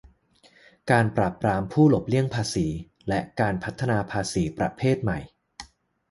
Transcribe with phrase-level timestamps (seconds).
[0.91, 2.67] การปราบปรามผู้หลบเลี่ยงภาษี
[3.09, 5.19] และการพัฒนาภาษีประเภทใหม่